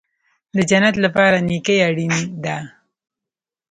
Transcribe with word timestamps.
د 0.55 0.57
جنت 0.69 0.95
لپاره 1.05 1.37
نیکي 1.47 1.77
اړین 1.87 2.13
ده 2.43 2.57